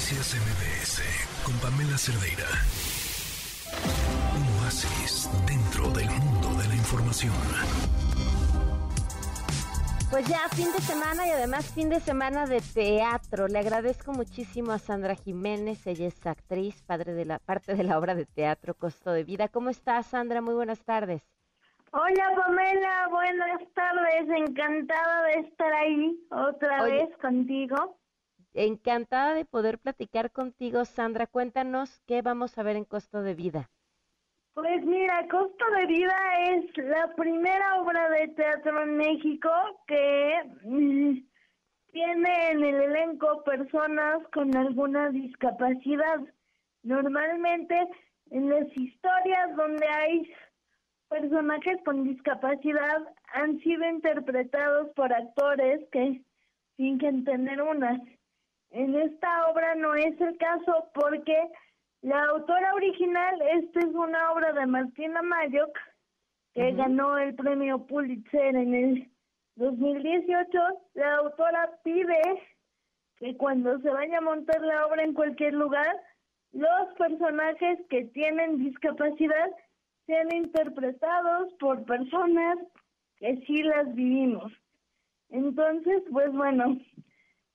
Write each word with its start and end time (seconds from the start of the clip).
Noticias 0.00 0.34
MBS 0.34 1.44
con 1.44 1.54
Pamela 1.60 1.98
Cerdeira. 1.98 2.48
Un 4.34 4.64
oasis 4.64 5.28
dentro 5.46 5.90
del 5.90 6.08
mundo 6.08 6.58
de 6.58 6.68
la 6.68 6.74
información. 6.74 7.34
Pues 10.10 10.26
ya 10.26 10.48
fin 10.56 10.72
de 10.72 10.80
semana 10.80 11.26
y 11.26 11.30
además 11.32 11.70
fin 11.74 11.90
de 11.90 12.00
semana 12.00 12.46
de 12.46 12.62
teatro. 12.62 13.46
Le 13.46 13.58
agradezco 13.58 14.12
muchísimo 14.12 14.72
a 14.72 14.78
Sandra 14.78 15.16
Jiménez, 15.16 15.86
ella 15.86 16.06
es 16.06 16.26
actriz, 16.26 16.82
padre 16.82 17.12
de 17.12 17.26
la 17.26 17.38
parte 17.38 17.74
de 17.74 17.84
la 17.84 17.98
obra 17.98 18.14
de 18.14 18.24
teatro 18.24 18.72
Costo 18.72 19.12
de 19.12 19.24
Vida. 19.24 19.48
¿Cómo 19.48 19.68
estás, 19.68 20.06
Sandra? 20.06 20.40
Muy 20.40 20.54
buenas 20.54 20.80
tardes. 20.80 21.20
Hola 21.92 22.32
Pamela, 22.36 23.08
buenas 23.10 23.60
tardes, 23.74 24.48
encantada 24.48 25.24
de 25.24 25.40
estar 25.40 25.72
ahí 25.74 26.18
otra 26.30 26.84
Oye. 26.84 27.04
vez 27.04 27.18
contigo. 27.18 28.00
Encantada 28.54 29.34
de 29.34 29.44
poder 29.44 29.78
platicar 29.78 30.32
contigo, 30.32 30.84
Sandra. 30.84 31.26
Cuéntanos 31.26 32.00
qué 32.06 32.22
vamos 32.22 32.58
a 32.58 32.62
ver 32.62 32.76
en 32.76 32.84
Costo 32.84 33.22
de 33.22 33.34
Vida. 33.34 33.70
Pues 34.54 34.84
mira, 34.84 35.26
Costo 35.30 35.64
de 35.76 35.86
Vida 35.86 36.16
es 36.50 36.76
la 36.78 37.14
primera 37.14 37.80
obra 37.80 38.10
de 38.10 38.28
teatro 38.28 38.82
en 38.82 38.96
México 38.96 39.50
que 39.86 40.34
mm, 40.64 41.18
tiene 41.92 42.50
en 42.50 42.64
el 42.64 42.74
elenco 42.74 43.42
personas 43.44 44.26
con 44.32 44.54
alguna 44.56 45.10
discapacidad. 45.10 46.20
Normalmente 46.82 47.76
en 48.30 48.50
las 48.50 48.66
historias 48.76 49.56
donde 49.56 49.86
hay 49.86 50.32
personajes 51.08 51.78
con 51.84 52.04
discapacidad 52.04 53.02
han 53.32 53.58
sido 53.60 53.88
interpretados 53.88 54.88
por 54.94 55.12
actores 55.12 55.80
que 55.92 56.22
fingen 56.76 57.24
tener 57.24 57.62
unas. 57.62 58.00
En 58.70 58.94
esta 58.94 59.48
obra 59.48 59.74
no 59.74 59.94
es 59.94 60.20
el 60.20 60.36
caso 60.38 60.88
porque 60.94 61.36
la 62.02 62.24
autora 62.26 62.74
original, 62.74 63.42
esta 63.42 63.80
es 63.80 63.94
una 63.94 64.32
obra 64.32 64.52
de 64.52 64.66
Martina 64.66 65.22
Mayoc, 65.22 65.76
que 66.54 66.72
ganó 66.72 67.18
el 67.18 67.34
premio 67.34 67.86
Pulitzer 67.86 68.56
en 68.56 68.74
el 68.74 69.10
2018. 69.56 70.58
La 70.94 71.16
autora 71.16 71.70
pide 71.82 72.20
que 73.18 73.36
cuando 73.36 73.78
se 73.80 73.90
vaya 73.90 74.18
a 74.18 74.22
montar 74.22 74.60
la 74.62 74.86
obra 74.86 75.02
en 75.02 75.14
cualquier 75.14 75.54
lugar, 75.54 75.96
los 76.52 76.94
personajes 76.96 77.78
que 77.88 78.04
tienen 78.06 78.58
discapacidad 78.58 79.50
sean 80.06 80.32
interpretados 80.32 81.52
por 81.60 81.84
personas 81.84 82.58
que 83.18 83.36
sí 83.46 83.62
las 83.62 83.94
vivimos. 83.94 84.52
Entonces, 85.28 86.02
pues 86.10 86.32
bueno, 86.32 86.78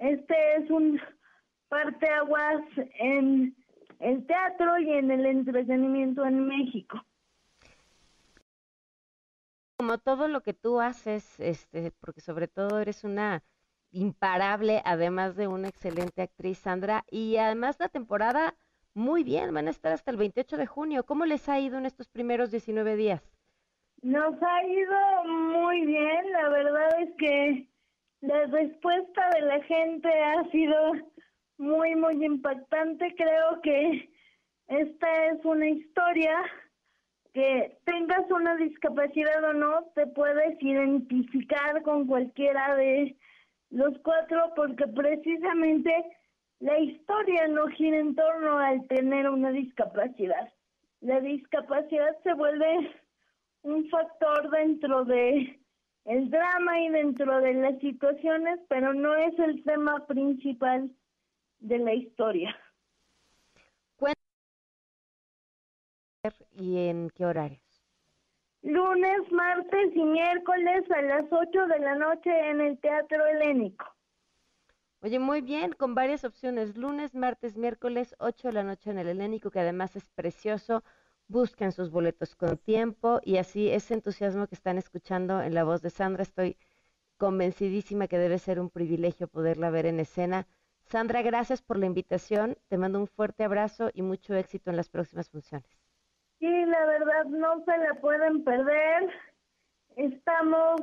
este 0.00 0.34
es 0.56 0.70
un 0.70 1.00
parteaguas 1.68 2.62
en 2.98 3.54
el 4.00 4.26
teatro 4.26 4.78
y 4.78 4.90
en 4.90 5.10
el 5.10 5.26
entretenimiento 5.26 6.24
en 6.24 6.46
México. 6.46 7.00
Como 9.78 9.98
todo 9.98 10.28
lo 10.28 10.42
que 10.42 10.52
tú 10.52 10.80
haces, 10.80 11.38
este, 11.38 11.92
porque 12.00 12.20
sobre 12.20 12.48
todo 12.48 12.80
eres 12.80 13.04
una 13.04 13.42
imparable, 13.92 14.82
además 14.84 15.36
de 15.36 15.46
una 15.46 15.68
excelente 15.68 16.22
actriz, 16.22 16.58
Sandra, 16.58 17.04
y 17.10 17.36
además 17.36 17.78
la 17.78 17.88
temporada 17.88 18.54
muy 18.94 19.22
bien, 19.22 19.54
van 19.54 19.68
a 19.68 19.70
estar 19.70 19.92
hasta 19.92 20.10
el 20.10 20.16
28 20.16 20.56
de 20.56 20.66
junio. 20.66 21.04
¿Cómo 21.04 21.24
les 21.24 21.48
ha 21.48 21.60
ido 21.60 21.78
en 21.78 21.86
estos 21.86 22.08
primeros 22.08 22.50
19 22.50 22.96
días? 22.96 23.22
Nos 24.02 24.34
ha 24.42 24.64
ido 24.64 25.24
muy 25.24 25.86
bien, 25.86 26.32
la 26.32 26.48
verdad 26.48 27.02
es 27.02 27.10
que 27.16 27.68
la 28.20 28.46
respuesta 28.46 29.30
de 29.30 29.40
la 29.42 29.62
gente 29.64 30.08
ha 30.08 30.44
sido 30.50 30.92
muy, 31.58 31.94
muy 31.94 32.24
impactante. 32.24 33.14
Creo 33.16 33.60
que 33.62 34.10
esta 34.68 35.26
es 35.26 35.44
una 35.44 35.68
historia 35.68 36.36
que 37.32 37.78
tengas 37.84 38.30
una 38.30 38.56
discapacidad 38.56 39.44
o 39.44 39.52
no, 39.52 39.84
te 39.94 40.06
puedes 40.08 40.60
identificar 40.60 41.82
con 41.82 42.06
cualquiera 42.06 42.74
de 42.74 43.16
los 43.70 43.96
cuatro 44.00 44.52
porque 44.56 44.86
precisamente 44.88 45.92
la 46.58 46.78
historia 46.78 47.46
no 47.48 47.68
gira 47.68 47.98
en 47.98 48.14
torno 48.14 48.58
al 48.58 48.86
tener 48.88 49.30
una 49.30 49.50
discapacidad. 49.50 50.52
La 51.00 51.20
discapacidad 51.20 52.16
se 52.22 52.34
vuelve 52.34 52.90
un 53.62 53.88
factor 53.88 54.50
dentro 54.50 55.04
de 55.04 55.58
el 56.04 56.30
drama 56.30 56.80
y 56.80 56.88
dentro 56.90 57.40
de 57.40 57.54
las 57.54 57.78
situaciones, 57.80 58.58
pero 58.68 58.94
no 58.94 59.14
es 59.16 59.38
el 59.38 59.62
tema 59.64 60.06
principal 60.06 60.90
de 61.60 61.78
la 61.78 61.94
historia. 61.94 62.56
¿Y 66.52 66.88
en 66.88 67.10
qué 67.10 67.24
horarios? 67.24 67.62
Lunes, 68.62 69.32
martes 69.32 69.96
y 69.96 70.04
miércoles 70.04 70.84
a 70.90 71.00
las 71.00 71.24
8 71.30 71.66
de 71.66 71.78
la 71.78 71.94
noche 71.94 72.30
en 72.50 72.60
el 72.60 72.78
Teatro 72.78 73.24
Helénico. 73.26 73.86
Oye, 75.02 75.18
muy 75.18 75.40
bien, 75.40 75.72
con 75.72 75.94
varias 75.94 76.24
opciones. 76.24 76.76
Lunes, 76.76 77.14
martes, 77.14 77.56
miércoles, 77.56 78.14
8 78.18 78.48
de 78.48 78.52
la 78.52 78.64
noche 78.64 78.90
en 78.90 78.98
el 78.98 79.08
Helénico, 79.08 79.50
que 79.50 79.60
además 79.60 79.96
es 79.96 80.10
precioso. 80.10 80.84
Busquen 81.30 81.70
sus 81.70 81.92
boletos 81.92 82.34
con 82.34 82.58
tiempo 82.58 83.20
y 83.22 83.36
así 83.36 83.70
ese 83.70 83.94
entusiasmo 83.94 84.48
que 84.48 84.56
están 84.56 84.78
escuchando 84.78 85.40
en 85.40 85.54
la 85.54 85.62
voz 85.62 85.80
de 85.80 85.90
Sandra, 85.90 86.24
estoy 86.24 86.56
convencidísima 87.18 88.08
que 88.08 88.18
debe 88.18 88.36
ser 88.40 88.58
un 88.58 88.68
privilegio 88.68 89.28
poderla 89.28 89.70
ver 89.70 89.86
en 89.86 90.00
escena. 90.00 90.48
Sandra, 90.86 91.22
gracias 91.22 91.62
por 91.62 91.78
la 91.78 91.86
invitación. 91.86 92.56
Te 92.66 92.78
mando 92.78 92.98
un 92.98 93.06
fuerte 93.06 93.44
abrazo 93.44 93.90
y 93.94 94.02
mucho 94.02 94.34
éxito 94.34 94.70
en 94.70 94.76
las 94.76 94.88
próximas 94.88 95.30
funciones. 95.30 95.70
Sí, 96.40 96.48
la 96.48 96.84
verdad 96.86 97.24
no 97.26 97.64
se 97.64 97.78
la 97.78 97.94
pueden 98.00 98.42
perder. 98.42 99.08
Estamos 99.94 100.80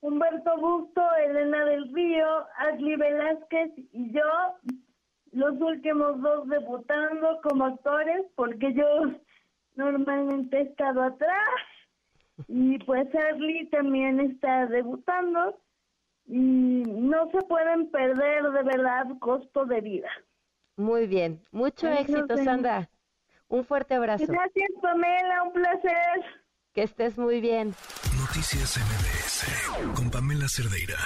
Humberto 0.00 0.56
Busto, 0.56 1.02
Elena 1.26 1.66
del 1.66 1.92
Río, 1.92 2.46
Ashley 2.56 2.96
Velázquez 2.96 3.72
y 3.92 4.10
yo, 4.10 4.56
los 5.32 5.60
últimos 5.60 6.18
dos 6.22 6.48
debutando 6.48 7.42
como 7.42 7.66
actores, 7.66 8.24
porque 8.36 8.72
yo 8.72 9.20
normalmente 9.74 10.58
he 10.58 10.62
estado 10.62 11.02
atrás. 11.02 11.48
Y 12.48 12.78
pues 12.84 13.06
Ashley 13.14 13.68
también 13.70 14.20
está 14.20 14.66
debutando. 14.66 15.60
Y 16.26 16.82
no 16.86 17.30
se 17.32 17.42
pueden 17.42 17.90
perder 17.90 18.44
de 18.44 18.62
verdad 18.62 19.06
costo 19.18 19.66
de 19.66 19.80
vida. 19.80 20.08
Muy 20.76 21.06
bien, 21.06 21.44
mucho 21.50 21.88
Ay, 21.88 21.98
éxito. 22.00 22.36
Sandra. 22.38 22.88
Un 23.48 23.64
fuerte 23.64 23.94
abrazo. 23.94 24.24
Gracias 24.26 24.70
Pamela, 24.80 25.42
un 25.42 25.52
placer. 25.52 26.24
Que 26.72 26.84
estés 26.84 27.18
muy 27.18 27.40
bien. 27.40 27.74
Noticias 28.16 28.78
MBS 28.78 29.94
con 29.96 30.10
Pamela 30.10 30.46
Cerdeira. 30.48 30.98